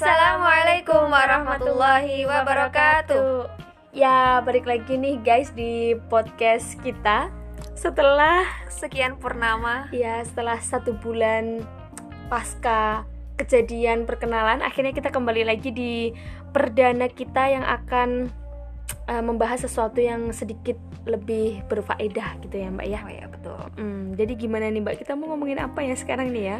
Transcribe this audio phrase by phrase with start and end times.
[0.00, 3.52] Assalamualaikum warahmatullahi wabarakatuh.
[3.92, 7.28] Ya, balik lagi nih guys di podcast kita
[7.76, 9.92] setelah Sekian purnama.
[9.92, 11.68] ya setelah satu bulan
[12.32, 13.04] pasca
[13.36, 16.16] kejadian perkenalan, akhirnya kita kembali lagi di
[16.48, 18.32] perdana kita yang akan
[19.04, 23.00] eh, membahas sesuatu yang sedikit lebih berfaedah gitu ya Mbak ya.
[23.04, 23.60] Oh ya betul.
[23.76, 25.04] Hmm, jadi gimana nih Mbak?
[25.04, 26.58] Kita mau ngomongin apa ya sekarang nih ya?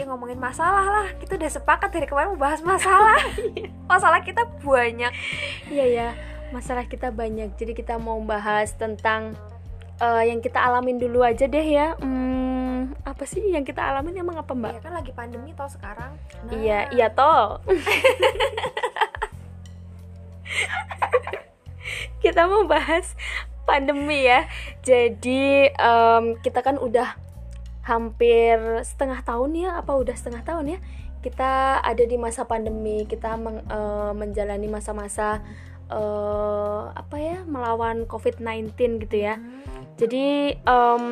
[0.00, 1.12] Ya ngomongin masalah lah.
[1.20, 3.20] Kita udah sepakat dari kemarin mau bahas masalah.
[3.92, 5.12] masalah kita banyak.
[5.68, 6.08] Iya ya,
[6.56, 7.52] masalah kita banyak.
[7.60, 9.36] Jadi kita mau bahas tentang
[10.00, 12.00] eh, yang kita alamin dulu aja deh ya.
[12.00, 14.72] Hmm, apa sih yang kita alamin emang apa Mbak?
[14.72, 16.16] Ya kan lagi pandemi toh sekarang.
[16.48, 17.60] Nah, Iya, iya toh.
[22.24, 23.12] kita mau bahas
[23.68, 24.48] pandemi ya.
[24.80, 27.20] Jadi em, kita kan udah
[27.90, 30.78] hampir setengah tahun ya, apa udah setengah tahun ya?
[31.20, 35.42] Kita ada di masa pandemi, kita meng- eh, menjalani masa-masa
[35.90, 39.42] eh, apa ya, melawan COVID-19 gitu ya.
[39.98, 41.04] Jadi em,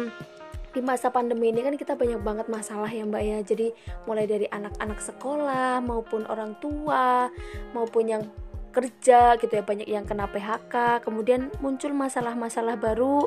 [0.73, 3.39] di masa pandemi ini kan kita banyak banget masalah ya mbak ya.
[3.43, 3.75] Jadi
[4.07, 7.27] mulai dari anak-anak sekolah maupun orang tua
[7.75, 8.23] maupun yang
[8.71, 11.03] kerja gitu ya banyak yang kena PHK.
[11.03, 13.27] Kemudian muncul masalah-masalah baru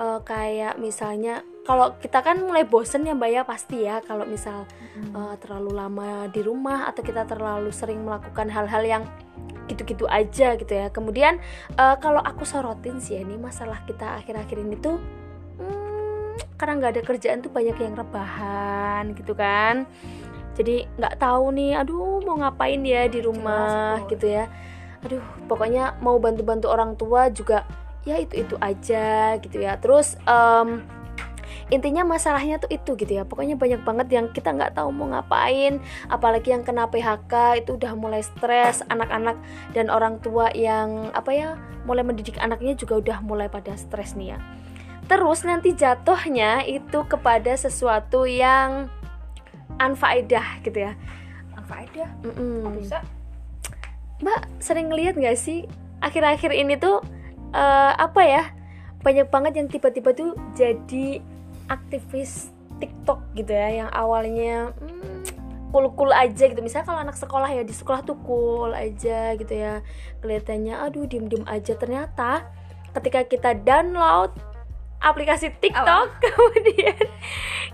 [0.00, 4.68] eh, kayak misalnya kalau kita kan mulai bosen ya mbak ya pasti ya kalau misal
[4.96, 5.16] hmm.
[5.16, 9.04] eh, terlalu lama di rumah atau kita terlalu sering melakukan hal-hal yang
[9.64, 10.92] gitu-gitu aja gitu ya.
[10.92, 11.40] Kemudian
[11.74, 15.00] eh, kalau aku sorotin sih ya, ini masalah kita akhir-akhir ini tuh
[15.60, 19.88] hmm, karena nggak ada kerjaan tuh banyak yang rebahan gitu kan.
[20.54, 24.10] Jadi nggak tahu nih, aduh mau ngapain ya di rumah betul.
[24.14, 24.44] gitu ya.
[25.04, 27.68] Aduh, pokoknya mau bantu-bantu orang tua juga
[28.04, 29.76] ya itu-itu aja gitu ya.
[29.80, 30.84] Terus em,
[31.72, 35.80] intinya masalahnya tuh itu gitu ya pokoknya banyak banget yang kita nggak tahu mau ngapain
[36.12, 39.38] apalagi yang kena PHK itu udah mulai stres anak-anak
[39.72, 41.48] dan orang tua yang apa ya
[41.88, 44.38] mulai mendidik anaknya juga udah mulai pada stres nih ya
[45.08, 48.92] terus nanti jatuhnya itu kepada sesuatu yang
[49.80, 50.92] anfaedah gitu ya
[51.64, 52.08] Faedah.
[52.24, 52.64] Mm-mm.
[52.64, 52.98] Kok bisa?
[54.22, 55.66] Mbak sering ngeliat nggak sih
[56.00, 57.02] akhir-akhir ini tuh
[57.54, 58.44] eh, apa ya
[59.04, 61.20] banyak banget yang tiba-tiba tuh jadi
[61.70, 62.50] aktivis
[62.82, 65.22] TikTok gitu ya yang awalnya hmm,
[65.70, 66.60] cool-cool aja gitu.
[66.62, 69.84] Misalnya kalau anak sekolah ya di sekolah tuh cool aja gitu ya.
[70.22, 71.76] Kelihatannya aduh diem-diem aja.
[71.76, 72.46] Ternyata
[72.94, 74.30] ketika kita download
[75.04, 76.96] aplikasi TikTok kemudian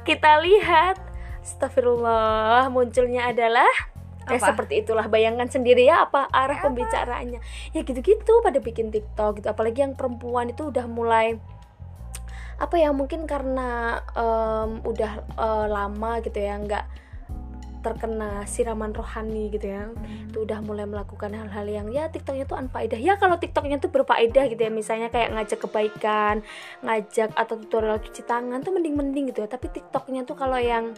[0.03, 0.99] kita lihat
[1.45, 3.71] Astagfirullah munculnya adalah
[4.29, 4.53] ya Apa?
[4.53, 6.69] seperti itulah bayangkan sendiri ya apa arah Apa?
[6.69, 7.41] pembicaraannya
[7.73, 11.41] ya gitu-gitu pada bikin TikTok gitu apalagi yang perempuan itu udah mulai
[12.61, 16.85] apa ya mungkin karena em, udah eh, lama gitu ya nggak
[17.81, 19.89] terkena siraman rohani gitu ya
[20.29, 24.53] itu udah mulai melakukan hal-hal yang ya TikToknya tuh anfaedah ya kalau TikToknya tuh berfaedah
[24.53, 26.45] gitu ya misalnya kayak ngajak kebaikan
[26.85, 30.93] ngajak atau tutorial cuci tangan tuh mending-mending gitu ya tapi TikToknya tuh kalau yang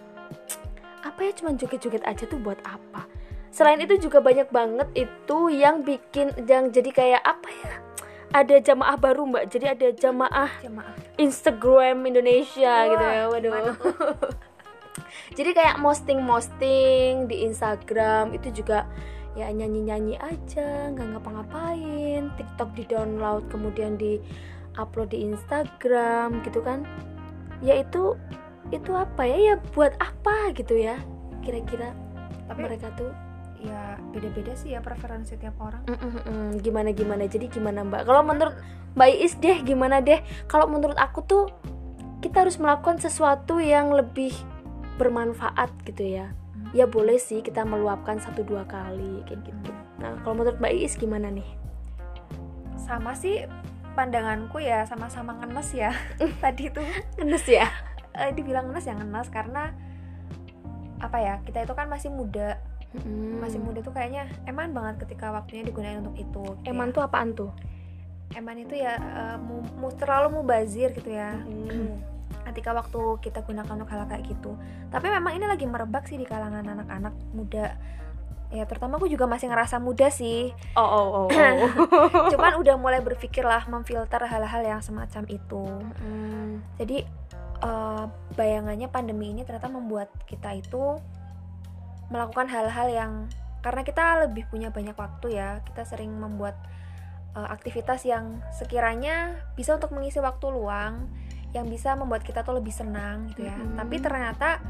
[1.02, 3.06] apa ya cuman joget-joget aja tuh buat apa?
[3.52, 7.72] Selain itu juga banyak banget itu yang bikin yang jadi kayak apa ya?
[8.32, 9.44] Ada jamaah baru mbak.
[9.52, 10.96] Jadi ada jamaah Jemaah.
[11.20, 13.24] Instagram Indonesia Wah, gitu ya.
[13.28, 13.76] Waduh.
[15.36, 18.88] jadi kayak posting-posting di Instagram itu juga
[19.36, 22.32] ya nyanyi-nyanyi aja nggak ngapa-ngapain.
[22.40, 24.16] TikTok di download kemudian di
[24.80, 26.88] upload di Instagram gitu kan.
[27.60, 27.76] Ya
[28.72, 29.36] itu apa ya?
[29.52, 30.32] Ya buat apa?
[30.56, 30.98] gitu ya
[31.42, 31.92] kira-kira.
[32.46, 33.10] Tapi mereka tuh
[33.62, 35.82] ya beda-beda sih ya preferensi tiap orang.
[35.86, 36.48] Mm, mm, mm.
[36.62, 38.06] gimana gimana jadi gimana mbak?
[38.06, 38.54] Kalau menurut
[38.94, 40.22] mbak Iis deh gimana deh?
[40.46, 41.44] Kalau menurut aku tuh
[42.22, 44.34] kita harus melakukan sesuatu yang lebih
[44.98, 46.30] bermanfaat gitu ya.
[46.72, 49.70] Ya boleh sih kita meluapkan satu dua kali kayak gitu.
[49.98, 51.46] Nah kalau menurut mbak Iis gimana nih?
[52.78, 53.46] Sama sih
[53.92, 55.90] pandanganku ya sama-sama ngenes ya.
[56.42, 56.86] Tadi tuh.
[57.18, 59.72] Ngenes ya eh, dibilang ngenes ya ngenes karena
[60.98, 62.58] apa ya kita itu kan masih muda
[63.40, 66.94] masih muda tuh kayaknya eman banget ketika waktunya digunakan untuk itu gitu eman ya.
[66.94, 67.50] tuh apaan tuh
[68.32, 71.96] eman itu ya eh, mu, mu- terlalu mubazir gitu ya Hmm.
[72.52, 74.56] ketika waktu kita gunakan untuk hal kayak gitu
[74.88, 77.76] tapi memang ini lagi merebak sih di kalangan anak-anak muda
[78.50, 82.28] ya terutama aku juga masih ngerasa muda sih oh oh oh, oh.
[82.32, 85.64] cuman udah mulai berpikir lah memfilter hal-hal yang semacam itu
[85.96, 86.60] Hmm.
[86.76, 87.08] jadi
[87.62, 88.04] eh,
[88.34, 90.98] bayangannya pandemi ini ternyata membuat kita itu
[92.10, 93.12] melakukan hal-hal yang
[93.62, 96.58] karena kita lebih punya banyak waktu ya kita sering membuat
[97.32, 101.08] eh, aktivitas yang sekiranya bisa untuk mengisi waktu luang
[101.52, 103.76] yang bisa membuat kita tuh lebih senang gitu ya Mhm.
[103.76, 104.60] tapi ternyata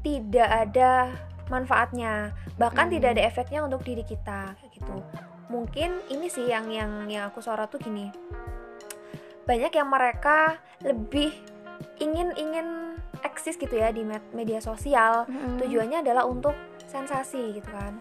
[0.00, 1.12] tidak ada
[1.48, 2.94] manfaatnya bahkan Hmm.
[2.96, 5.00] tidak ada efeknya untuk diri kita gitu
[5.48, 8.12] mungkin ini sih yang yang yang aku sorot tuh gini
[9.48, 11.32] banyak yang mereka lebih
[11.98, 12.66] ingin ingin
[13.20, 15.58] eksis gitu ya di med- media sosial Mm-mm.
[15.58, 16.54] tujuannya adalah untuk
[16.84, 17.98] sensasi gitu kan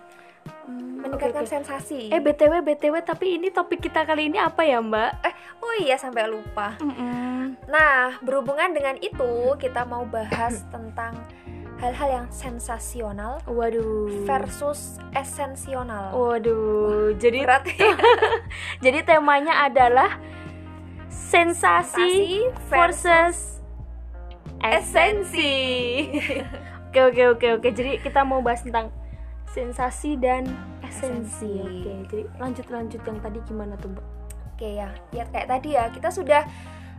[0.64, 1.56] Hmm, meningkatkan oke, oke.
[1.60, 5.20] sensasi Eh btw btw tapi ini topik kita kali ini apa ya mbak?
[5.60, 7.56] oh iya sampai lupa Mm-mm.
[7.68, 9.28] Nah, berhubungan dengan itu,
[9.58, 11.20] kita mau bahas tentang
[11.78, 14.24] hal-hal yang sensasional Waduh.
[14.24, 16.12] versus esensional.
[16.12, 17.12] Waduh.
[17.14, 17.92] Jadi Berat ya.
[18.88, 20.16] jadi temanya adalah
[21.08, 22.12] sensasi Sensasi
[22.66, 23.38] versus versus
[24.62, 25.56] esensi.
[26.88, 27.70] Oke oke oke oke.
[27.76, 28.90] Jadi kita mau bahas tentang
[29.52, 30.48] sensasi dan
[30.82, 31.46] esensi.
[31.46, 31.84] Esensi.
[31.84, 31.94] Oke.
[32.10, 34.06] Jadi lanjut lanjut yang tadi gimana tuh mbak?
[34.56, 36.42] Oke ya, ya kayak tadi ya, kita sudah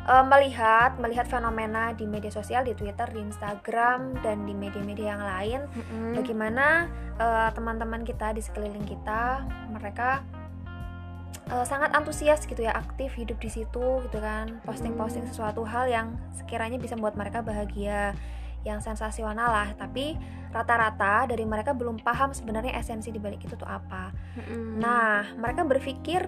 [0.07, 5.25] eh, melihat melihat fenomena di media sosial, di Twitter, di Instagram dan di media-media yang
[5.25, 5.61] lain
[6.15, 6.87] bagaimana
[7.19, 9.43] eh, teman-teman kita di sekeliling kita
[9.75, 10.23] mereka
[11.49, 15.33] eh, sangat antusias gitu ya aktif hidup di situ gitu kan posting-posting Hmm.
[15.33, 18.13] sesuatu hal yang sekiranya bisa membuat mereka bahagia
[18.67, 20.19] yang sensasional lah tapi
[20.51, 24.77] rata-rata dari mereka belum paham sebenarnya esensi di balik itu tuh apa Mm-mm.
[24.77, 26.27] nah mereka berpikir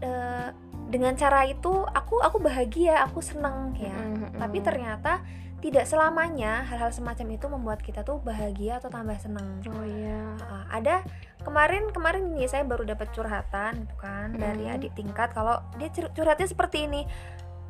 [0.00, 0.48] eh,
[0.90, 4.38] dengan cara itu aku aku bahagia aku seneng ya Mm-mm.
[4.38, 5.20] tapi ternyata
[5.60, 9.60] tidak selamanya hal-hal semacam itu membuat kita tuh bahagia atau tambah seneng.
[9.68, 10.32] oh iya.
[10.40, 11.04] Uh, ada
[11.44, 14.74] kemarin kemarin nih saya baru dapat curhatan gitu kan dari Mm.
[14.80, 17.04] adik tingkat kalau dia cur- curhatnya seperti ini,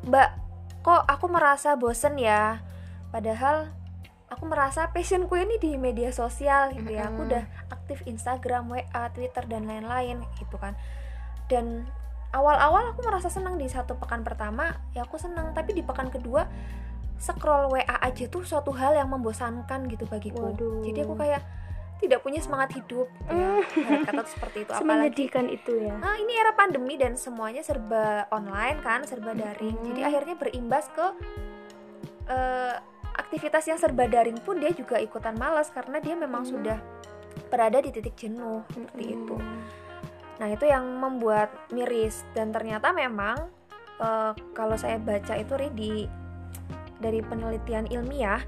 [0.07, 0.29] Mbak,
[0.81, 2.63] kok aku merasa bosen ya,
[3.11, 3.69] padahal
[4.31, 7.31] aku merasa passionku ini di media sosial gitu ya, aku Mm-mm.
[7.35, 7.43] udah
[7.75, 10.79] aktif Instagram, WA, Twitter dan lain-lain gitu kan,
[11.51, 11.83] dan
[12.31, 16.47] awal-awal aku merasa senang di satu pekan pertama ya aku senang tapi di pekan kedua
[17.21, 20.81] scroll WA aja tuh suatu hal yang membosankan gitu bagiku Waduh.
[20.81, 21.45] jadi aku kayak
[22.01, 24.01] tidak punya semangat hidup gitu ya.
[24.09, 25.93] Kata tuh seperti itu apalagi itu ya.
[26.01, 29.87] nah ini era pandemi dan semuanya serba online kan serba daring Mm-mm.
[29.93, 31.05] jadi akhirnya berimbas ke
[32.25, 32.75] eh,
[33.11, 36.49] aktivitas yang serba daring pun dia juga ikutan malas karena dia memang Mm.
[36.49, 36.77] sudah
[37.53, 39.35] berada di titik jenuh seperti itu.
[40.39, 43.37] Nah, itu yang membuat miris dan ternyata memang
[44.01, 45.93] eh, kalau saya baca itu Ri, di
[47.01, 48.39] dari penelitian ilmiah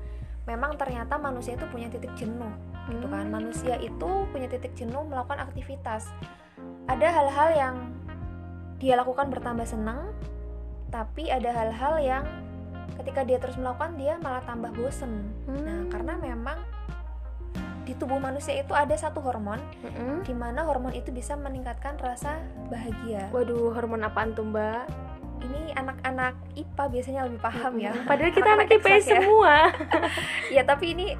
[0.45, 2.51] memang ternyata manusia itu punya titik jenuh
[2.91, 3.27] gitu kan.
[3.27, 3.35] Hmm.
[3.41, 6.11] Manusia itu punya titik jenuh melakukan aktivitas.
[6.87, 7.75] Ada hal-hal yang
[8.77, 10.11] dia lakukan bertambah senang,
[10.91, 12.25] tapi ada hal-hal yang
[12.99, 15.31] ketika dia terus melakukan dia malah tambah bosen.
[15.47, 15.89] Nah, Hmm.
[15.89, 16.59] karena memang
[17.83, 20.23] di tubuh manusia itu ada satu hormon Mm-mm.
[20.23, 22.39] di mana hormon itu bisa meningkatkan rasa
[22.71, 23.27] bahagia.
[23.35, 24.87] Waduh, hormon apaan tuh mbak?
[25.53, 27.93] Ini anak-anak IPA biasanya lebih paham ya.
[28.09, 29.05] Padahal kita anak IPS eksak ya.
[29.21, 29.53] semua.
[30.57, 31.13] Ya tapi ini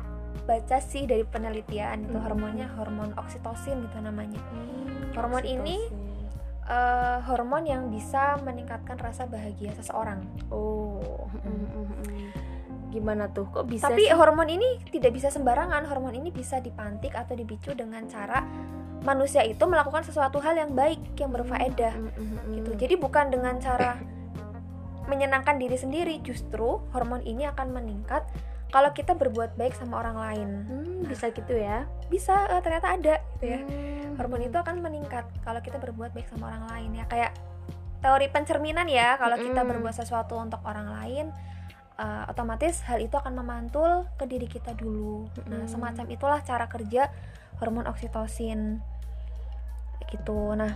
[0.43, 2.25] baca sih dari penelitian itu Mm-mm.
[2.25, 4.41] hormonnya hormon oksitosin gitu namanya.
[4.51, 5.77] Hmm, Hormon ini
[6.63, 10.23] Eh, hormon yang bisa meningkatkan rasa bahagia seseorang.
[10.47, 12.31] Oh, mm-mm.
[12.87, 13.51] gimana tuh?
[13.51, 13.91] Kok bisa?
[13.91, 14.15] tapi sih?
[14.15, 15.83] hormon ini tidak bisa sembarangan.
[15.83, 18.47] Hormon ini bisa dipantik atau dipicu dengan cara
[19.03, 21.99] manusia itu melakukan sesuatu hal yang baik yang berfaedah.
[21.99, 22.55] Mm-mm.
[22.55, 22.71] gitu.
[22.79, 23.99] Jadi bukan dengan cara
[25.07, 28.23] menyenangkan diri sendiri, justru hormon ini akan meningkat
[28.73, 30.49] kalau kita berbuat baik sama orang lain.
[30.65, 31.85] Hmm, bisa gitu ya?
[32.09, 33.59] Bisa eh, ternyata ada gitu ya.
[33.61, 34.17] Hmm.
[34.17, 37.05] Hormon itu akan meningkat kalau kita berbuat baik sama orang lain ya.
[37.05, 37.31] Kayak
[38.01, 39.71] teori pencerminan ya, kalau kita Mm-mm.
[39.77, 41.25] berbuat sesuatu untuk orang lain
[42.01, 45.29] eh, otomatis hal itu akan memantul ke diri kita dulu.
[45.47, 45.69] Nah, Mm-mm.
[45.69, 47.13] semacam itulah cara kerja
[47.61, 48.81] hormon oksitosin.
[50.09, 50.41] Gitu.
[50.57, 50.73] Nah,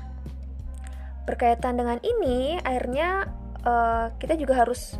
[1.28, 3.28] berkaitan dengan ini akhirnya
[3.66, 5.00] eh, kita juga harus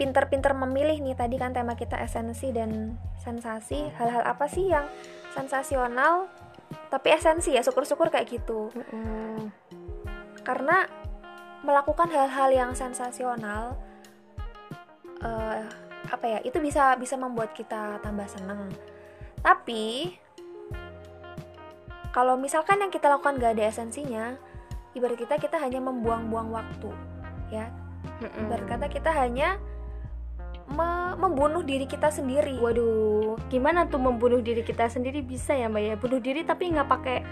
[0.00, 3.92] pinter-pinter memilih nih tadi kan tema kita esensi dan sensasi.
[3.94, 4.88] Hal-hal apa sih yang
[5.36, 6.26] sensasional
[6.88, 7.62] tapi esensi ya?
[7.62, 8.72] Syukur-syukur kayak gitu.
[8.72, 9.52] Mm-mm.
[10.42, 10.90] karena
[11.62, 13.78] melakukan hal-hal yang sensasional
[15.22, 15.62] eh,
[16.10, 18.74] apa ya itu bisa bisa membuat kita tambah seneng.
[19.38, 20.18] Tapi
[22.10, 24.36] kalau misalkan yang kita lakukan gak ada esensinya
[24.92, 26.90] ibarat kita kita hanya membuang-buang waktu
[27.48, 27.72] ya
[28.18, 28.42] Mm-mm.
[28.42, 29.58] ibarat kata kita hanya
[30.68, 35.82] me- membunuh diri kita sendiri Waduh, gimana tuh membunuh diri kita sendiri bisa ya mbak
[35.82, 35.94] ya?
[35.94, 37.18] Bunuh diri tapi nggak pakai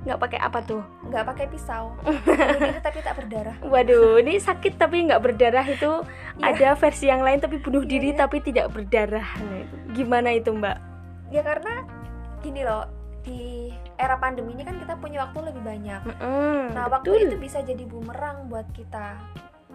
[0.00, 0.80] nggak pakai apa tuh?
[1.04, 1.92] nggak pakai pisau
[2.40, 5.92] bunuh diri tapi tak berdarah Waduh, ini sakit tapi nggak berdarah itu
[6.36, 6.56] Iya.
[6.56, 8.18] ada versi yang lain tapi bunuh Iya, diri iya.
[8.18, 9.28] tapi tidak berdarah.
[9.36, 10.76] Itu gimana itu mbak?
[11.28, 11.84] ya karena
[12.40, 12.88] gini loh
[13.20, 17.12] di era pandemi ini kan kita punya waktu lebih banyak Mm-mm, nah betul.
[17.14, 19.14] waktu itu bisa jadi bumerang buat kita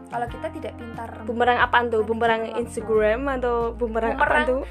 [0.06, 2.02] kalau kita tidak pintar bumerang apaan tuh?
[2.02, 2.42] Bumerang.
[2.56, 4.62] Instagram atau bumerang, apaan Bumerang tuh?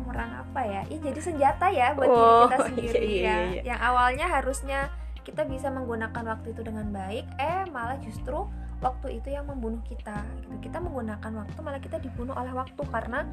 [0.00, 0.82] bumerang apa ya?
[0.86, 3.36] Ini jadi senjata ya buat Oh, diri kita iya, sendiri iya, ya.
[3.50, 3.62] iya.
[3.74, 4.80] Yang awalnya harusnya
[5.20, 8.48] kita bisa menggunakan waktu itu dengan baik, eh malah justru
[8.80, 10.16] waktu itu yang membunuh kita.
[10.40, 10.68] Gitu.
[10.68, 13.28] Kita menggunakan waktu malah kita dibunuh oleh waktu karena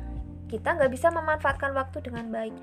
[0.48, 2.56] kita nggak bisa memanfaatkan waktu dengan baik.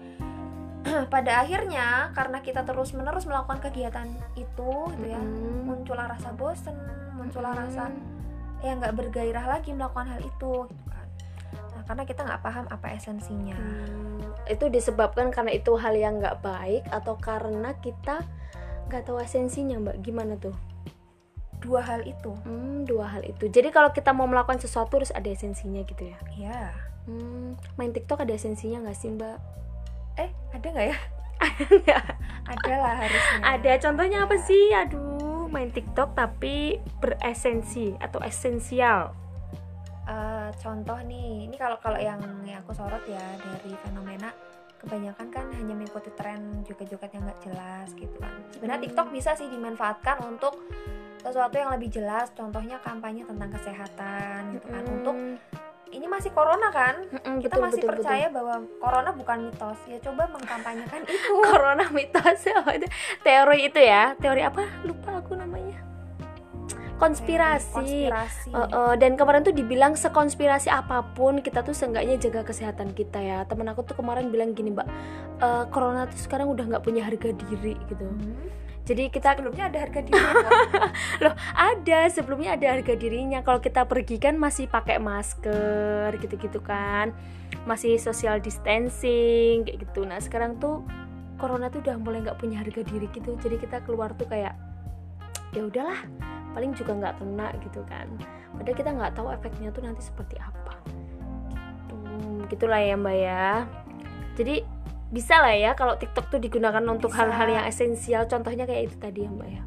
[1.14, 4.04] Pada akhirnya karena kita terus menerus melakukan kegiatan
[4.36, 5.64] itu, gitu ya, Mm-mm.
[5.64, 6.76] muncullah rasa bosen,
[7.16, 7.64] muncullah Mm-mm.
[7.66, 7.88] rasa
[8.64, 11.08] ya nggak bergairah lagi melakukan hal itu gitu kan.
[11.76, 13.56] Nah, karena kita nggak paham apa esensinya.
[13.60, 18.24] Hmm, itu disebabkan karena itu hal yang nggak baik atau karena kita
[18.88, 20.00] nggak tahu esensinya mbak?
[20.00, 20.56] Gimana tuh?
[21.60, 22.32] Dua hal itu.
[22.48, 23.52] Hmm, dua hal itu.
[23.52, 26.18] Jadi kalau kita mau melakukan sesuatu harus ada esensinya gitu ya?
[26.32, 26.62] Ya
[27.04, 29.36] hmm, main TikTok ada esensinya nggak sih mbak?
[30.16, 30.98] Eh ada nggak ya?
[32.44, 33.40] Ada lah harusnya.
[33.42, 33.72] Ada.
[33.80, 34.46] Contohnya apa Ada.
[34.46, 34.64] sih?
[34.72, 35.13] Aduh
[35.54, 39.14] main TikTok tapi beresensi atau esensial?
[40.04, 44.28] Eh, contoh nih ini kalau kalau yang, yang aku sorot ya dari fenomena
[44.76, 48.36] kebanyakan kan hanya mengikuti tren joget-joget yang nggak jelas gitu kan.
[48.52, 48.86] Sebenarnya Hmm.
[48.90, 50.60] TikTok bisa sih dimanfaatkan untuk
[51.24, 54.82] sesuatu yang lebih jelas contohnya kampanye tentang kesehatan gitu kan.
[54.84, 55.40] Untuk Hmm,
[55.94, 57.06] ini masih corona kan?
[57.06, 59.78] Mm-mm, kita betul, masih betul, percaya bahwa corona bukan mitos.
[59.86, 61.14] Ya coba mengkampanyekan itu.
[61.14, 61.42] Betul.
[61.46, 62.40] corona mitos.
[62.76, 62.86] Itu?
[63.22, 64.18] teori itu ya.
[64.18, 64.62] Teori apa?
[64.82, 65.78] Lupa aku namanya.
[66.94, 67.74] Konspirasi.
[67.74, 68.50] Konspirasi.
[68.54, 73.18] Uh, uh, dan kemarin tuh dibilang sekonspirasi apa pun kita tuh seenggaknya jaga kesehatan kita
[73.18, 73.38] ya.
[73.46, 74.86] Temen aku tuh kemarin bilang gini mbak
[75.42, 78.06] "Eh, corona tuh sekarang udah nggak punya harga diri gitu.
[78.06, 78.46] Hmm.
[78.84, 80.52] Jadi kita sebelumnya ada harga diri kok.
[81.56, 81.98] ada.
[82.12, 83.40] Sebelumnya ada harga dirinya.
[83.40, 87.16] Kalau kita pergi kan masih pakai masker gitu-gitu kan.
[87.64, 90.04] Masih social distancing kayak gitu.
[90.04, 90.84] Nah sekarang tuh
[91.40, 93.32] corona tuh udah mulai nggak punya harga diri gitu.
[93.40, 94.52] Jadi kita keluar tuh kayak
[95.56, 96.04] ya udahlah
[96.52, 98.06] paling juga nggak kena gitu kan.
[98.52, 100.76] Padahal kita nggak tahu efeknya tuh nanti seperti apa.
[101.88, 101.96] Gitu.
[102.52, 103.64] Gitulah ya mbak ya.
[104.36, 104.60] Jadi
[105.14, 108.26] bisa lah ya kalau TikTok tuh digunakan untuk hal-hal yang esensial.
[108.26, 109.62] Contohnya kayak itu tadi ya mbak ya.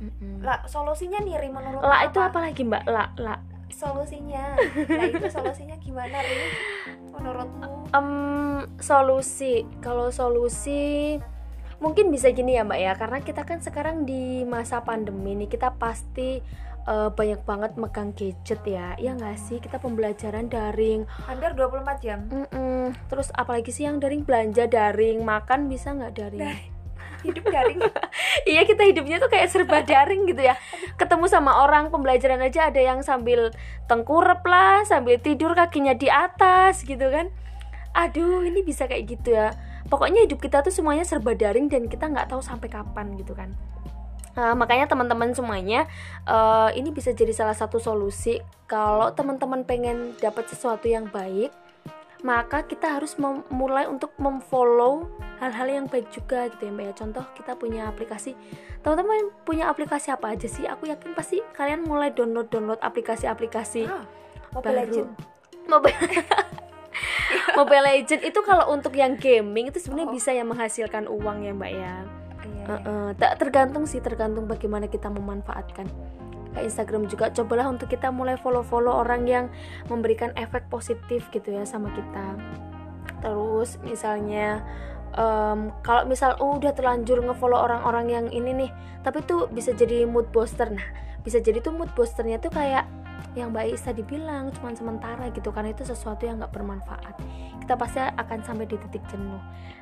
[0.00, 0.40] Hmm.
[0.40, 2.88] Lah solusinya nih Ri, menurut lah itu apa lagi mbak?
[2.88, 3.36] Lah lah.
[3.68, 4.56] Solusinya.
[4.88, 6.48] Nah itu solusinya gimana Ri
[7.12, 7.92] menurutmu?
[7.92, 8.08] Em,
[8.80, 9.68] solusi.
[9.84, 11.20] Kalau solusi
[11.84, 12.92] mungkin bisa gini ya mbak ya.
[12.96, 16.40] Karena kita kan sekarang di masa pandemi nih kita pasti
[16.86, 18.94] eh, banyak banget megang gadget ya.
[18.96, 19.58] Ya nggak sih?
[19.58, 21.04] Kita pembelajaran daring.
[21.26, 22.20] Hampir 24 jam.
[22.28, 22.96] Mm-mm.
[23.06, 24.24] terus apalagi sih yang daring?
[24.24, 26.42] Belanja daring makan bisa nggak daring?
[26.42, 26.72] Daring.
[27.26, 27.80] hidup daring.
[28.48, 30.56] Iya kita hidupnya tuh kayak serba daring gitu ya.
[30.96, 33.52] Ketemu sama orang pembelajaran aja ada yang sambil
[33.84, 37.28] tengkurap lah sambil tidur kakinya di atas gitu kan.
[37.92, 39.52] Aduh ini bisa kayak gitu ya.
[39.92, 43.52] Pokoknya hidup kita tuh semuanya serba daring dan kita nggak tahu sampai kapan gitu kan
[44.40, 45.84] Nah, makanya teman-teman semuanya
[46.24, 48.40] eh, ini bisa jadi salah satu solusi.
[48.64, 51.52] Kalau teman-teman pengen dapat sesuatu yang baik
[52.20, 55.08] maka kita harus mem- mulai untuk memfollow
[55.40, 56.94] hal-hal yang baik juga gitu ya mbak ya.
[56.94, 58.36] Contoh kita punya aplikasi.
[58.80, 60.64] Teman-teman punya aplikasi apa aja sih?
[60.64, 64.04] Aku yakin pasti kalian mulai download download aplikasi-aplikasi Ah,
[64.52, 64.80] Mobile baru.
[64.84, 65.08] Legend.
[65.64, 65.96] Mobile
[67.56, 70.14] Mobile Legend itu kalau untuk yang gaming itu sebenarnya Oh.
[70.14, 71.94] bisa yang menghasilkan uang ya mbak ya
[72.44, 75.86] Iya, Eh, eh, tak tergantung sih tergantung bagaimana kita memanfaatkan.
[76.50, 79.46] Kayak Instagram juga cobalah untuk kita mulai follow-follow orang yang
[79.86, 82.34] memberikan efek positif gitu ya sama kita.
[83.22, 84.66] Terus misalnya
[85.14, 88.70] em, kalau misal oh, udah terlanjur ngefollow orang-orang yang ini nih
[89.06, 90.66] tapi tuh bisa jadi mood booster.
[90.74, 90.82] Nah
[91.22, 92.82] bisa jadi tuh mood boosternya tuh kayak
[93.38, 97.14] yang Mbak Isa dibilang cuman sementara gitu karena itu sesuatu yang nggak bermanfaat
[97.70, 99.38] kita pasti akan sampai di titik jenuh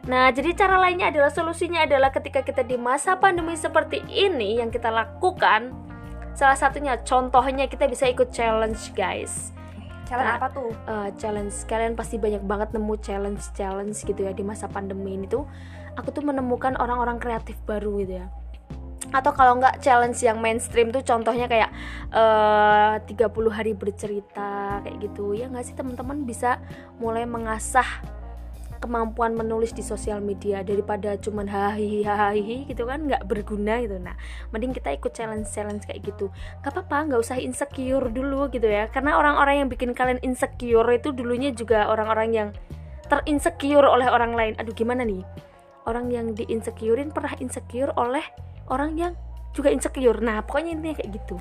[0.06, 4.70] Nah, jadi cara lainnya adalah solusinya adalah ketika kita di masa pandemi seperti ini yang
[4.70, 5.74] kita lakukan,
[6.38, 9.50] salah satunya contohnya kita bisa ikut challenge, guys.
[10.06, 14.32] challenge Nah, apa tuh Eh, challenge kalian pasti banyak banget nemu challenge challenge gitu ya
[14.32, 15.44] di masa pandemi ini tuh.
[15.98, 18.30] Aku tuh menemukan orang-orang kreatif baru gitu ya.
[19.08, 21.70] Atau kalau nggak challenge yang mainstream tuh contohnya kayak
[22.12, 25.32] eh 30 hari bercerita kayak gitu.
[25.32, 26.60] Ya nggak sih teman-teman bisa
[27.00, 27.86] mulai mengasah
[28.78, 33.98] kemampuan menulis di sosial media daripada cuman hahihi hahihi gitu kan nggak berguna gitu.
[33.98, 34.14] Nah
[34.54, 36.30] mending kita ikut challenge challenge kayak gitu.
[36.62, 38.86] Nggak apa-apa nggak usah insecure dulu gitu ya.
[38.92, 42.48] Karena orang-orang yang bikin kalian insecure itu dulunya juga orang-orang yang
[43.10, 44.54] terinsecure oleh orang lain.
[44.62, 45.26] Aduh gimana nih?
[45.88, 48.22] Orang yang diinsecurein pernah insecure oleh
[48.68, 49.12] orang yang
[49.56, 50.20] juga insecure.
[50.22, 51.36] Nah pokoknya intinya kayak gitu.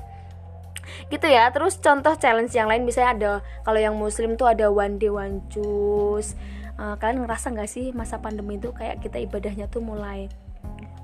[1.12, 1.52] Gitu ya.
[1.52, 3.32] Terus contoh challenge yang lain misalnya ada
[3.62, 6.32] kalau yang muslim tuh ada one day one juice
[6.78, 10.30] Eh, kalian ngerasa nggak sih masa pandemi itu kayak kita ibadahnya tuh mulai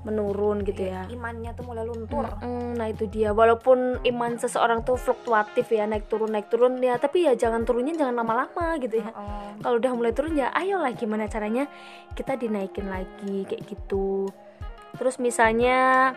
[0.07, 1.09] menurun gitu ya?
[1.09, 2.29] imannya tuh mulai luntur.
[2.39, 3.33] Mm-mm, nah itu dia.
[3.35, 7.97] Walaupun iman seseorang tuh fluktuatif ya naik turun naik turun ya tapi ya jangan turunnya
[7.97, 9.09] jangan lama-lama gitu ya.
[9.11, 11.67] Oh, kalau udah mulai turun ya ayolah gimana caranya
[12.15, 14.31] kita dinaikin lagi kayak gitu
[14.95, 16.13] terus misalnya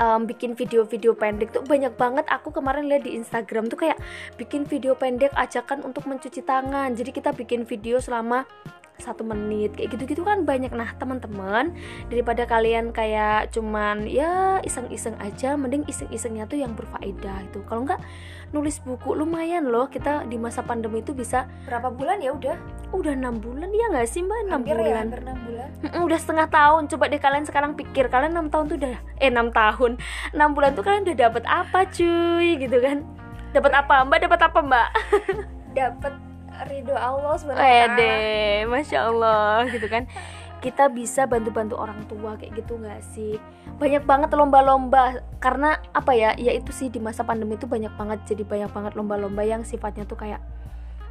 [0.00, 2.24] em, bikin video-video pendek tuh banyak banget.
[2.28, 4.00] Aku kemarin lihat di Instagram tuh kayak
[4.40, 6.96] bikin video pendek ajakan untuk mencuci tangan.
[6.96, 8.44] Jadi kita bikin video selama
[9.00, 10.70] satu menit kayak gitu-gitu kan banyak.
[10.70, 11.72] Nah teman-teman
[12.12, 18.00] daripada kalian kayak cuman ya iseng-iseng aja mending iseng-isengnya tuh yang berfaedah itu kalau nggak
[18.52, 19.88] nulis buku lumayan loh.
[19.88, 22.56] Kita di masa pandemi itu bisa berapa bulan ya udah?
[22.90, 24.38] Udah enam bulan ya nggak sih mbak?
[24.46, 25.06] Enam ya bulan.
[25.08, 25.68] hampir enam bulan.
[25.82, 26.82] Mm-mm, udah setengah tahun.
[26.90, 29.96] Coba deh kalian sekarang pikir kalian enam tahun tuh udah eh enam tahun.
[30.36, 32.58] Enam bulan tuh kalian udah dapat apa cuy?
[32.60, 33.06] Gitu kan.
[33.50, 34.06] Dapat apa?
[34.06, 34.88] Mbak dapat apa mbak?
[35.78, 36.29] Dapat
[36.68, 38.16] ridho Allah sebenarnya Wede,
[38.68, 40.04] masya Allah gitu kan.
[40.60, 43.40] Kita bisa bantu-bantu orang tua kayak gitu nggak sih?
[43.80, 48.20] Banyak banget lomba-lomba karena apa ya ya itu sih di masa pandemi itu banyak banget
[48.28, 50.44] jadi banyak banget lomba-lomba yang sifatnya tuh kayak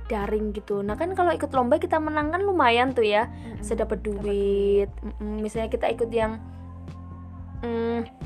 [0.10, 0.86] daring gitu.
[0.86, 4.90] Nah kan kalau ikut lomba kita menang kan lumayan tuh ya bisa dapat duit.
[5.02, 6.38] Mm-mm, misalnya kita ikut yang
[7.66, 8.19] mm,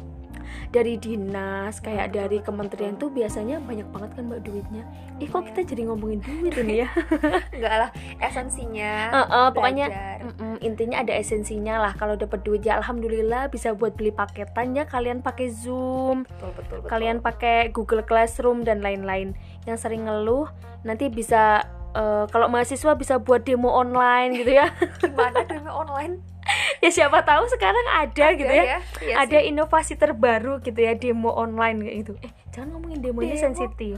[0.73, 4.81] dari dinas kayak dari kementerian tuh biasanya banyak banget kan mbak duitnya.
[5.21, 6.89] Ih kok kita jadi ngomongin duit ini ya?
[7.55, 10.17] Enggak lah esensinya Heeh, pokoknya belajar.
[10.25, 11.93] mm-mm, intinya ada esensinya lah.
[11.93, 14.89] Kalau dapat duit ya alhamdulillah bisa buat beli paketan ya.
[14.89, 16.89] Kalian pakai zoom betul betul betul.
[16.89, 19.37] kalian pakai Google Classroom dan lain-lain.
[19.69, 20.49] Yang sering ngeluh
[20.81, 21.61] nanti bisa
[21.93, 24.73] eh, kalau mahasiswa bisa buat demo online gitu ya.
[25.05, 26.32] Gimana demi online
[26.79, 29.49] ya siapa tahu sekarang ada, gitu ya, Iya ada sih.
[29.49, 32.13] inovasi terbaru gitu ya demo online kayak gitu.
[32.19, 33.43] Eh jangan ngomongin demonya Demo.
[33.43, 33.97] sensitif.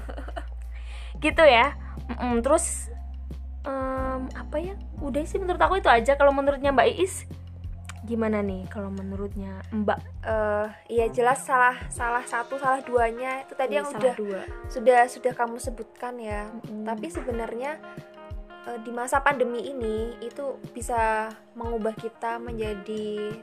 [1.18, 1.78] Gitu ya.
[2.08, 2.92] Mm-mm, terus
[3.62, 4.74] em, apa ya?
[4.98, 6.14] Udah sih menurut aku itu aja.
[6.14, 7.24] Kalau menurutnya Mbak Iis
[8.06, 10.00] gimana nih kalau menurutnya Mbak?
[10.22, 13.42] Eh, iya jelas salah salah satu salah duanya.
[13.42, 14.42] Itu tadi yang Salah udah dua.
[14.68, 16.46] sudah sudah kamu sebutkan ya.
[16.46, 16.86] Mm-mm.
[16.86, 17.82] tapi sebenarnya
[18.68, 23.38] eh, di masa pandemi ini itu bisa mengubah kita menjadi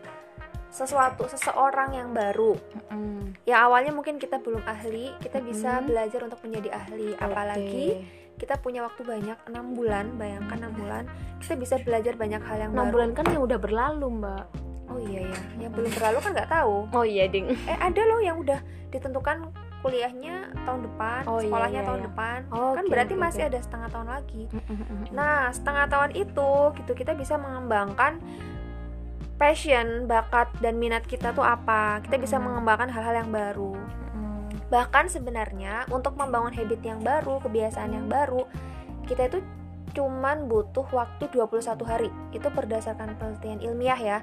[0.72, 2.56] sesuatu seseorang yang baru.
[2.56, 3.36] Mm-mm.
[3.44, 5.88] yang awalnya mungkin kita belum ahli kita bisa Mm-mm.
[5.92, 7.12] belajar untuk menjadi ahli.
[7.20, 8.40] Apalagi Oke.
[8.40, 11.04] kita punya waktu banyak enam bulan bayangkan enam bulan
[11.44, 12.94] kita bisa belajar banyak hal yang enam baru.
[12.96, 14.44] bulan kan yang udah berlalu Mbak.
[14.92, 15.40] Oh iya ya.
[15.60, 16.76] Yang belum berlalu kan nggak tahu.
[16.92, 17.46] Oh iya ding.
[17.68, 19.48] Eh ada loh yang udah ditentukan
[19.82, 22.06] kuliahnya tahun depan Oh, iya, sekolahnya iya, tahun iya.
[22.06, 24.98] depan Oh, kan oke, berarti oke, masih ada setengah tahun lagi Mm-mm.
[25.10, 28.22] nah setengah tahun itu gitu kita bisa mengembangkan
[29.34, 32.44] passion bakat dan minat kita tuh apa kita bisa Mm.
[32.46, 33.74] mengembangkan hal-hal yang baru
[34.68, 38.48] bahkan sebenarnya untuk membangun habit yang baru kebiasaan yang baru
[39.04, 39.38] kita itu
[39.92, 44.18] cuman butuh waktu 21 hari itu berdasarkan penelitian ilmiah ya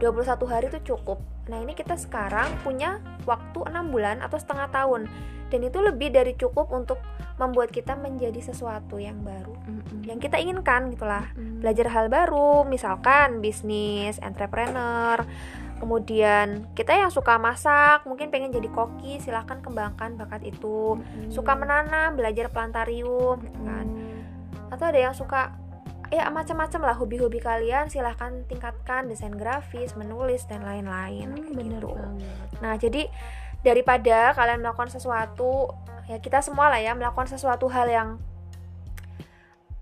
[0.00, 5.08] 21 hari itu cukup nah ini kita sekarang punya waktu 6 bulan atau setengah tahun
[5.52, 6.98] dan itu lebih dari cukup untuk
[7.36, 10.06] membuat kita menjadi sesuatu yang baru Mm-mm.
[10.06, 11.60] yang kita inginkan gitulah Mm.
[11.64, 15.24] belajar hal baru, misalkan bisnis, entrepreneur.
[15.80, 21.00] Kemudian kita yang suka masak, mungkin pengen jadi koki, silahkan kembangkan bakat itu.
[21.00, 21.32] Mm-mm.
[21.32, 23.84] Suka menanam, belajar plantarium, gitu kan.
[23.88, 24.13] Mm.
[24.72, 25.56] Atau ada yang suka
[26.14, 31.34] ya macam-macam lah hobi-hobi kalian, silahkan tingkatkan desain grafis, menulis dan lain-lain.
[31.34, 31.90] Hmm, gitu.
[31.90, 33.02] banget Nah, jadi
[33.64, 35.72] daripada kalian melakukan sesuatu,
[36.06, 38.08] ya kita semua lah ya melakukan sesuatu hal yang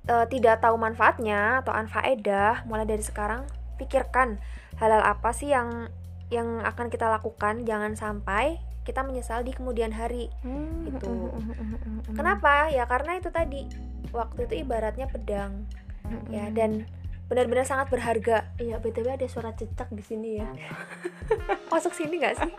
[0.08, 3.44] eh, tidak tahu manfaatnya atau anfaedah, mulai dari sekarang
[3.76, 4.38] pikirkan
[4.78, 5.90] hal-hal apa sih yang
[6.32, 10.26] yang akan kita lakukan, jangan sampai kita menyesal di kemudian hari.
[10.42, 11.06] Hmm, Gitu.
[11.06, 11.78] mm, mm, mm, mm,
[12.10, 12.14] mm.
[12.18, 12.66] Kenapa?
[12.70, 13.66] Ya karena itu tadi
[14.10, 15.64] waktu itu ibaratnya pedang,
[16.02, 16.54] Mm, ya mm.
[16.54, 16.70] dan
[17.30, 18.50] benar-benar sangat berharga.
[18.60, 20.50] Iya, BTW ada suara cecak di sini ya.
[21.72, 22.52] Masuk sini nggak sih?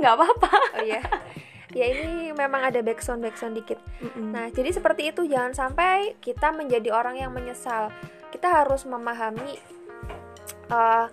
[0.00, 0.50] Nggak apa-apa.
[0.78, 1.02] Oh iya.
[1.74, 3.82] Ya ini memang ada backsound backsound dikit.
[3.98, 4.30] Mm-mm.
[4.30, 7.90] Nah, jadi seperti itu jangan sampai kita menjadi orang yang menyesal.
[8.30, 9.58] Kita harus memahami
[10.70, 11.10] uh,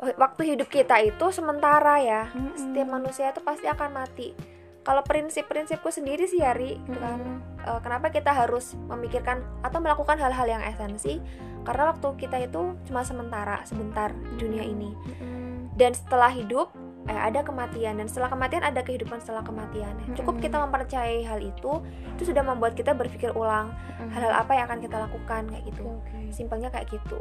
[0.00, 2.22] waktu hidup kita itu sementara ya.
[2.32, 2.56] Mm-mm.
[2.56, 4.32] Setiap manusia itu pasti akan mati.
[4.80, 7.20] Kalau prinsip-prinsipku sendiri sih Yari, gitu kan.
[7.20, 7.38] Mm-mm.
[7.60, 11.20] Uh, kenapa kita harus memikirkan atau melakukan hal-hal yang esensi?
[11.68, 14.96] Karena waktu kita itu cuma sementara, sebentar di dunia ini.
[14.96, 15.76] Mm-mm.
[15.76, 16.72] Dan setelah hidup
[17.04, 19.92] eh, ada kematian dan setelah kematian ada kehidupan setelah kematian.
[20.16, 20.44] Cukup Mm-mm.
[20.48, 21.84] kita mempercayai hal itu,
[22.16, 23.76] itu sudah membuat kita berpikir ulang
[24.16, 25.84] hal-hal apa yang akan kita lakukan kayak gitu.
[25.84, 26.32] Oke.
[26.32, 27.20] Simpelnya kayak gitu.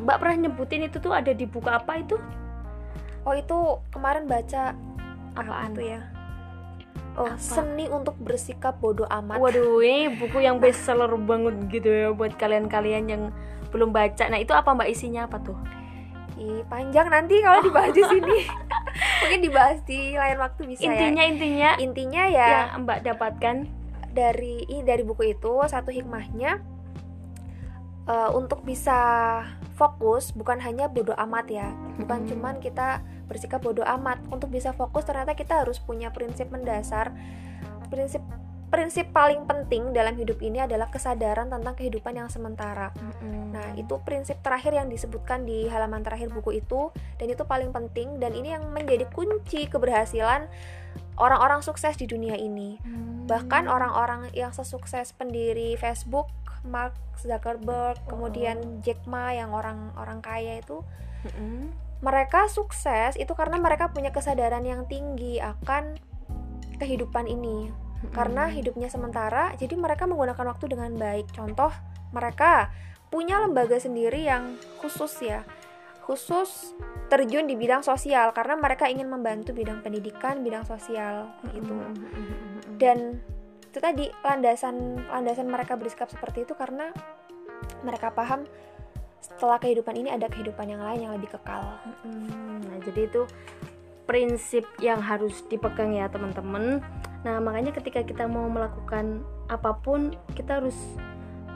[0.00, 2.16] Mbak pernah nyebutin itu tuh ada di buku apa itu?
[3.28, 4.72] Oh itu kemarin baca
[5.36, 5.70] Apaan?
[5.70, 6.00] apa tuh ya?
[7.18, 7.36] Oh Apa?
[7.36, 9.36] seni untuk bersikap bodoh amat.
[9.36, 13.22] Waduh, ini buku yang bestseller banget gitu ya buat kalian-kalian yang
[13.70, 14.26] belum baca.
[14.30, 15.58] Nah, itu apa Mbak isinya apa tuh?
[16.40, 18.38] Ih, panjang nanti kalau dibahas di sini.
[19.20, 21.28] Mungkin dibahas di lain waktu bisa intinya ya.
[21.28, 23.68] intinya Intinya ya yang mbak dapatkan
[24.10, 26.58] dari dari buku itu satu hikmahnya
[28.10, 28.98] eh, untuk bisa
[29.78, 31.68] fokus bukan hanya bodoh amat ya.
[32.02, 32.30] Bukan Mm-mm.
[32.34, 34.18] cuman kita bersikap bodoh amat.
[34.34, 37.14] Untuk bisa fokus ternyata kita harus punya prinsip mendasar.
[37.88, 38.20] Prinsip
[38.70, 42.94] prinsip paling penting dalam hidup ini adalah kesadaran tentang kehidupan yang sementara
[43.50, 48.22] Nah, itu prinsip terakhir yang disebutkan di halaman terakhir buku itu dan itu paling penting
[48.22, 50.46] dan ini yang menjadi kunci keberhasilan
[51.18, 52.78] orang-orang sukses di dunia ini.
[53.26, 56.30] Bahkan orang-orang yang sesukses pendiri Facebook,
[56.62, 60.82] Mark Zuckerberg, kemudian Jack Ma yang orang-orang kaya itu,
[61.26, 61.70] Mm-mm.
[62.00, 65.98] mereka sukses itu karena mereka punya kesadaran yang tinggi akan
[66.80, 67.89] kehidupan ini.
[68.08, 71.36] Karena hidupnya sementara, jadi mereka menggunakan waktu dengan baik.
[71.36, 71.68] Contoh,
[72.16, 72.72] mereka
[73.12, 75.44] punya lembaga sendiri yang khusus ya,
[76.06, 76.72] khusus
[77.10, 81.74] terjun di bidang sosial karena mereka ingin membantu bidang pendidikan, bidang sosial gitu.
[81.74, 82.78] Mm-mm.
[82.78, 83.18] Dan
[83.66, 86.94] itu tadi landasan landasan mereka bersikap seperti itu karena
[87.82, 88.46] mereka paham
[89.20, 91.76] setelah kehidupan ini ada kehidupan yang lain yang lebih kekal.
[92.06, 93.22] Mm, Nah, jadi itu
[94.08, 96.84] prinsip yang harus dipegang ya, teman-teman.
[97.24, 99.20] Nah, makanya ketika kita mau melakukan
[99.52, 100.76] apa pun, kita harus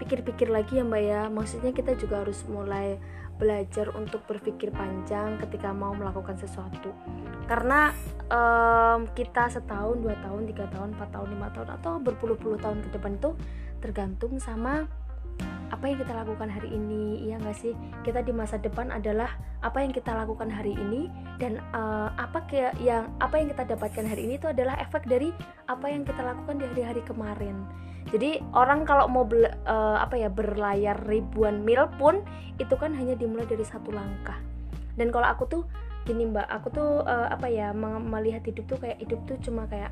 [0.02, 1.22] pikir-pikir lagi ya, Mbak ya.
[1.32, 3.00] Maksudnya kita juga harus mulai
[3.34, 6.94] belajar untuk berpikir panjang ketika mau melakukan sesuatu.
[7.50, 7.90] Karena
[8.30, 12.88] em, kita setahun, dua tahun, tiga tahun, empat tahun, lima tahun, atau berpuluh-puluh tahun ke
[12.94, 13.30] depan itu
[13.82, 14.86] tergantung sama
[15.70, 17.72] apa yang kita lakukan hari ini iya nggak sih?
[18.04, 21.08] Kita di masa depan adalah apa yang kita lakukan hari ini
[21.40, 25.32] dan eh, apa kayak yang apa yang kita dapatkan hari ini itu adalah efek dari
[25.68, 27.56] apa yang kita lakukan di hari-hari kemarin.
[28.12, 29.48] Jadi orang kalau mau eh,
[30.00, 32.20] apa ya berlayar ribuan mil pun
[32.60, 34.36] itu kan hanya dimulai dari satu langkah.
[34.94, 35.62] Dan kalau aku tuh
[36.04, 39.90] gini mbak aku tuh eh, apa ya melihat hidup tuh kayak hidup tuh cuma kayak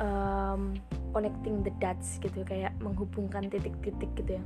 [0.00, 0.76] em,
[1.12, 4.44] connecting the dots gitu kayak menghubungkan titik-titik gitu ya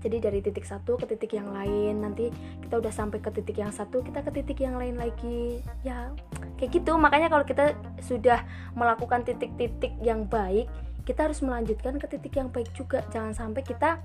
[0.00, 2.32] jadi dari titik satu ke titik yang lain nanti
[2.64, 5.60] kita udah sampai ke titik yang satu kita ke titik yang lain lagi.
[5.84, 6.12] Ya
[6.56, 6.96] kayak gitu.
[6.96, 10.68] Makanya kalau kita sudah melakukan titik-titik yang baik
[11.04, 13.04] kita harus melanjutkan ke titik yang baik juga.
[13.12, 14.00] Jangan sampai kita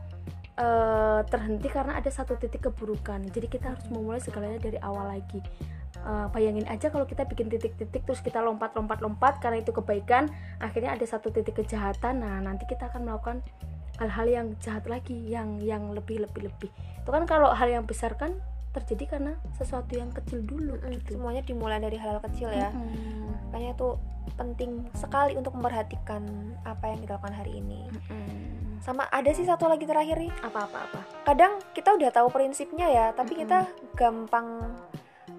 [0.56, 3.24] eh, terhenti karena ada satu titik keburukan.
[3.32, 5.40] Jadi kita harus memulai segalanya dari awal lagi.
[6.06, 10.30] Eh, bayangin aja kalau kita bikin titik-titik terus kita lompat-lompat-lompat karena itu kebaikan
[10.60, 12.22] akhirnya ada satu titik kejahatan.
[12.22, 13.42] Nah nanti kita akan melakukan
[14.02, 18.18] hal-hal yang jahat lagi yang yang lebih lebih lebih itu kan kalau hal yang besar
[18.20, 18.36] kan
[18.76, 22.76] terjadi karena sesuatu yang kecil dulu gitu Semuanya dimulai dari hal-hal kecil ya.
[22.76, 23.56] Mm-mm.
[23.56, 23.90] Makanya itu
[24.36, 26.28] penting sekali untuk memperhatikan
[26.68, 27.88] apa yang kita lakukan hari ini.
[27.88, 28.84] Mm-mm.
[28.84, 30.34] Sama ada sih satu lagi terakhir nih.
[30.44, 33.42] apa apa apa Kadang kita udah tahu prinsipnya ya, tapi Mm-mm.
[33.48, 33.60] kita
[33.96, 34.76] gampang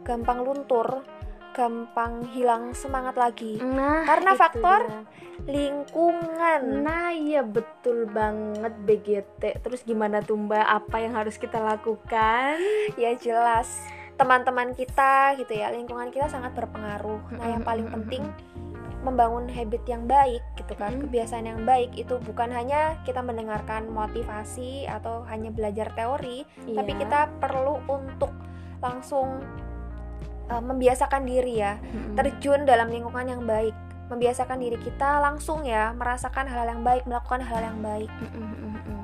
[0.00, 1.04] gampang luntur,
[1.56, 3.56] gampang hilang semangat lagi.
[3.64, 4.80] nah Karena itu faktor.
[5.46, 6.84] Lingkungan.
[6.84, 12.56] nah iya betul banget BGT terus gimana tuh mbak apa yang harus kita lakukan
[12.96, 13.68] Ya jelas
[14.16, 17.36] teman-teman kita gitu ya, lingkungan kita sangat berpengaruh.
[17.36, 18.24] Nah, yang paling penting
[19.04, 20.98] membangun habit yang baik gitu kan.
[20.98, 21.00] Mm.
[21.06, 27.00] Kebiasaan yang baik itu bukan hanya kita mendengarkan motivasi atau hanya belajar teori, tapi Iya.
[27.06, 28.32] kita perlu untuk
[28.80, 29.44] langsung
[30.50, 32.14] uh, membiasakan diri ya, Mm-mm.
[32.18, 33.74] terjun dalam lingkungan yang baik.
[34.06, 38.10] Membiasakan diri kita langsung ya merasakan hal yang baik, melakukan hal yang baik.
[38.22, 39.02] Mm, mm, mm, mm.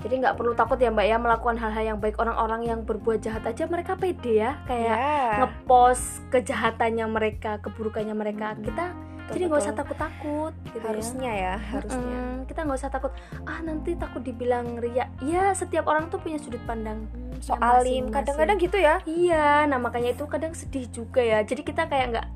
[0.00, 3.44] Jadi nggak perlu takut ya mbak ya melakukan hal-hal yang baik orang-orang yang berbuat jahat
[3.44, 8.96] aja mereka pede ya kayak Ya, ngepost kejahatannya mereka keburukannya mereka kita
[9.30, 10.84] betul, jadi nggak usah takut-takut gitu ya.
[10.84, 12.18] harusnya ya, harusnya.
[12.20, 13.12] Mm, kita nggak usah takut
[13.44, 17.06] ah nanti takut dibilang ria ya setiap orang tuh punya sudut pandang
[17.38, 18.12] So Ya, alim, masing-masing.
[18.12, 18.94] kadang-kadang gitu ya.
[19.06, 22.26] iya nah makanya itu kadang sedih juga ya jadi kita kayak nggak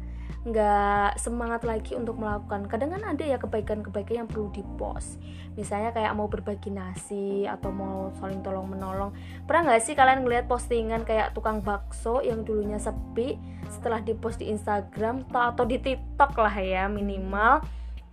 [0.44, 2.68] nggak semangat lagi untuk melakukan.
[2.68, 5.16] Kadang kan ada ya kebaikan-kebaikan yang perlu dipost
[5.54, 9.14] misalnya kayak mau berbagi nasi atau mau saling tolong menolong
[9.46, 13.38] pernah nggak sih kalian ngeliat postingan kayak tukang bakso yang dulunya sepi
[13.70, 17.62] setelah dipost di Instagram ta- atau di TikTok lah ya minimal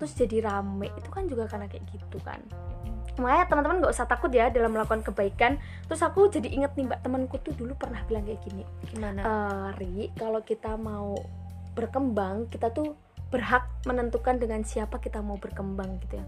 [0.02, 0.90] terus jadi rame.
[0.98, 2.42] Itu kan juga karena kayak gitu kan.
[3.22, 5.62] Makanya teman-teman nggak usah takut ya dalam melakukan kebaikan.
[5.86, 8.66] Terus aku jadi inget nih mbak temanku tuh dulu pernah bilang kayak gini.
[8.90, 9.22] Gimana?
[9.22, 11.14] Eh, Ri kalau kita mau
[11.74, 12.96] berkembang kita tuh
[13.32, 16.26] berhak menentukan dengan siapa kita mau berkembang gitu ya.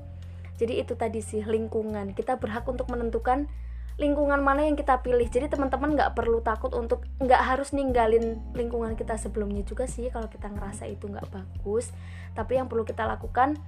[0.56, 2.15] Jadi itu tadi sih lingkungan.
[2.15, 3.51] Kita berhak untuk menentukan
[3.99, 5.27] lingkungan mana yang kita pilih.
[5.27, 10.32] Jadi teman-teman nggak perlu takut untuk nggak harus ninggalin lingkungan kita sebelumnya juga sih kalau
[10.32, 11.91] kita ngerasa itu nggak bagus.
[12.34, 13.60] Tapi yang perlu kita lakukan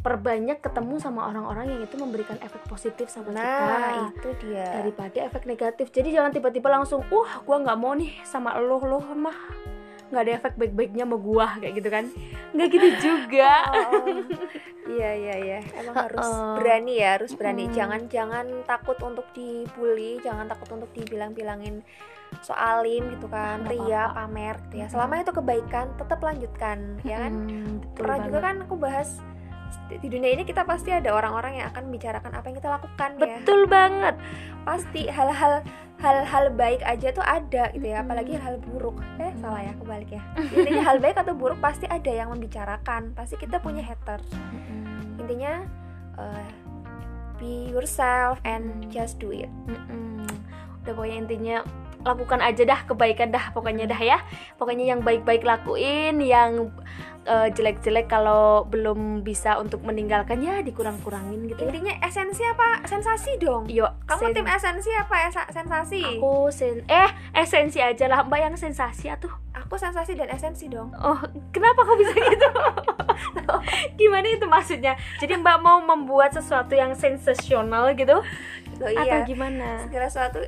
[0.00, 3.76] perbanyak ketemu sama orang-orang yang itu memberikan efek positif sama nah kita
[4.16, 4.80] itu dia.
[4.80, 5.92] Daripada efek negatif.
[5.92, 9.38] Jadi jangan tiba-tiba langsung wah gua nggak mau nih sama lo lo mah
[10.10, 12.04] nggak ada efek baik-baiknya sama gua kayak gitu kan?
[12.50, 13.52] Nggak gitu juga.
[13.70, 14.06] Oh,
[14.90, 15.58] iya iya iya.
[15.78, 16.58] Emang harus Uh-uh.
[16.58, 17.70] berani ya harus berani.
[17.70, 17.76] Mm-mm.
[17.78, 21.86] jangan jangan takut untuk dibully jangan takut untuk dibilang-bilangin
[22.46, 24.86] soalim gitu kan ria pamer gitu ya.
[24.90, 27.32] Selama itu kebaikan tetap lanjutkan ya kan?
[27.34, 29.22] Mm, pernah juga kan aku bahas
[29.90, 33.22] di dunia ini kita pasti ada orang-orang yang akan membicarakan apa yang kita lakukan ya.
[33.22, 34.14] Betul banget.
[34.62, 35.64] Pasti hal-hal
[36.00, 39.02] hal-hal baik aja tuh ada gitu ya apalagi hal buruk.
[39.20, 40.22] Eh salah ya kebalik ya.
[40.56, 44.26] Intinya hal baik atau buruk pasti ada yang membicarakan pasti kita punya haters.
[44.32, 45.18] Mm-mm.
[45.20, 45.62] intinya
[46.16, 46.48] uh,
[47.36, 49.52] be yourself and just do it.
[50.84, 51.56] Udah pokoknya intinya
[52.00, 54.18] lakukan aja dah kebaikan dah pokoknya dah ya.
[54.56, 56.72] Pokoknya yang baik-baik lakuin yang
[57.22, 61.60] eh, jelek-jelek kalau belum bisa untuk meninggalkan ya dikurang-kurangin gitu.
[61.60, 62.80] Ya intinya esensi apa?
[62.84, 63.64] Sensasi dong.
[63.66, 65.16] Yuk kamu sen- tim esensi apa?
[65.24, 66.00] Esa- sensasi?
[66.16, 69.30] Aku sen eh esensi aja lah mbak yang sensasi atuh.
[69.52, 70.90] Aku sensasi dan esensi dong.
[70.96, 72.48] Oh kenapa kok bisa gitu?
[74.00, 74.92] Gimana itu maksudnya?
[75.18, 78.16] Jadi mbak mau membuat sesuatu yang sensasional gitu?
[78.76, 79.76] Loh, atau iya gimana?
[79.78, 80.40] Segala sesuatu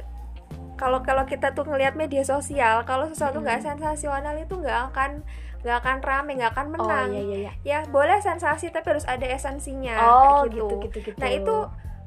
[0.74, 3.66] kalau kalau kita tuh ngelihat media sosial kalau sesuatu nggak Mm.
[3.68, 5.20] sensasional itu nggak akan
[5.62, 7.08] nggak akan rame nggak akan oh menang.
[7.14, 7.52] iya iya iya.
[7.62, 11.18] Ya boleh sensasi tapi harus ada esensinya oh kayak gitu gitu gitu.
[11.22, 11.56] Nah itu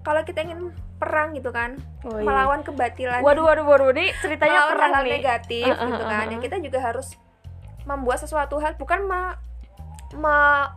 [0.03, 2.23] kalau kita ingin perang gitu kan Oh, iya.
[2.23, 3.23] melawan kebatilan.
[3.23, 5.11] Waduh waduh waduh ini ceritanya melawan perang hal nih.
[5.17, 6.25] negatif Uh, uh, gitu uh, kan.
[6.27, 6.41] uh, ya uh.
[6.43, 7.07] kita juga harus
[7.85, 9.07] membuat sesuatu hal bukan
[10.15, 10.23] me-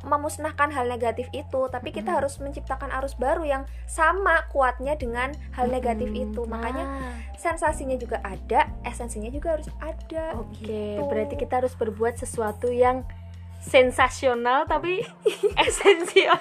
[0.04, 2.18] me- memusnahkan hal negatif itu tapi kita Mm-mm.
[2.20, 6.42] harus menciptakan arus baru yang sama kuatnya dengan hal negatif Hmm, itu.
[6.44, 11.02] Makanya nah, sensasinya juga ada esensinya juga harus ada oke gitu.
[11.06, 13.06] berarti kita harus berbuat sesuatu yang
[13.58, 15.02] sensasional tapi
[15.66, 16.38] esensial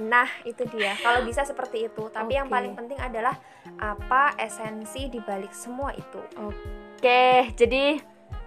[0.00, 0.92] nah itu dia.
[0.98, 2.08] Kalau bisa seperti itu.
[2.08, 2.54] Tapi yang Oke.
[2.56, 3.36] paling penting adalah
[3.76, 6.20] apa esensi di balik semua itu.
[6.36, 8.00] Oke jadi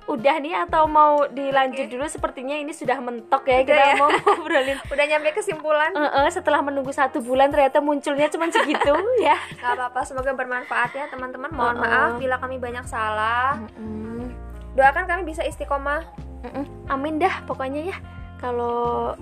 [0.10, 1.94] udah nih atau mau dilanjut Oke.
[1.94, 3.96] dulu sepertinya ini sudah mentok ya Udah kita ya.
[3.96, 8.90] mau ngobrolin udah nyampe kesimpulan Eh, eh, setelah menunggu satu bulan ternyata munculnya cuma segitu
[9.22, 11.86] ya nggak apa-apa semoga bermanfaat ya teman-teman mohon Uh-uh.
[11.86, 14.34] maaf bila kami banyak salah Mm-mm.
[14.74, 16.02] doakan kami bisa istiqomah
[16.42, 16.66] Mm-mm.
[16.90, 17.98] amin dah pokoknya ya
[18.38, 19.14] kalau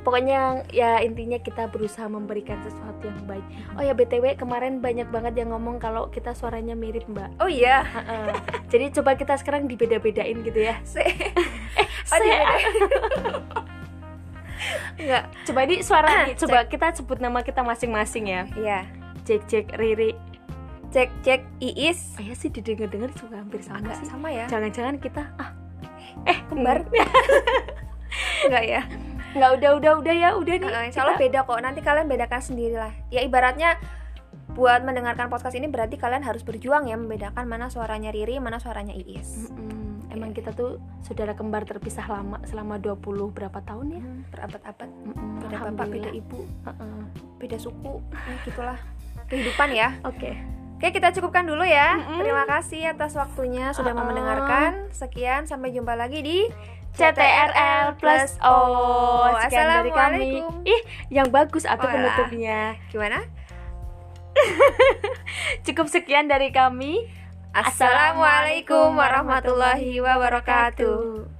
[0.00, 3.44] pokoknya ya intinya kita berusaha memberikan sesuatu yang baik
[3.76, 7.84] oh ya btw kemarin banyak banget yang ngomong kalau kita suaranya mirip mbak oh iya
[7.84, 8.32] Heeh.
[8.72, 12.56] jadi coba kita sekarang dibeda-bedain gitu ya Se oh, Se- dibeda.
[15.00, 18.80] Enggak, coba di suara nih, coba kita sebut nama kita masing-masing ya iya.
[19.28, 20.16] Jack Jack Riri
[20.90, 22.18] Cek cek Iis.
[22.18, 24.50] oh ya sih didengar-dengar juga hampir sama Agak sih sama ya.
[24.50, 25.54] jangan-jangan kita ah
[26.26, 26.82] eh Kembar.
[28.50, 28.82] Enggak ya.
[29.30, 31.58] Nggak udah udah udah ya udah nih Heeh, Insya Allah kita- beda kok.
[31.60, 32.92] Nanti kalian bedakan sendiri lah.
[33.08, 33.78] Ya ibaratnya
[34.50, 38.90] buat mendengarkan podcast ini berarti kalian harus berjuang ya membedakan mana suaranya Riri, mana suaranya
[38.92, 39.46] Iis.
[39.48, 40.10] Mm-mm.
[40.10, 42.98] Emang kita tuh saudara kembar terpisah lama selama 20
[43.30, 44.02] berapa tahun ya?
[44.02, 44.90] Hmm, Berabad-abad.
[45.06, 47.02] Mm-mm, Beda bapak, beda ibu, Heeh.
[47.38, 48.02] beda suku.
[48.10, 48.78] Ya gitulah.
[49.26, 49.94] Kehidupan ya.
[50.02, 50.34] Oke.
[50.74, 51.94] Oke, kita cukupkan dulu ya.
[51.94, 52.18] Mm-mm.
[52.18, 54.10] Terima kasih atas waktunya sudah mau Uh-uh.
[54.10, 54.90] mendengarkan.
[54.90, 56.38] Sekian, sampai jumpa lagi di
[56.94, 58.54] CTRL plus O.
[59.46, 60.42] Sekian dari kami.
[60.42, 60.54] Assalamualaikum.
[60.66, 62.76] Ih, yang bagus atau Oh, penutupnya.
[62.90, 63.24] Gimana?
[65.66, 67.06] Cukup sekian dari kami.
[67.50, 71.39] Assalamualaikum warahmatullahi wabarakatuh.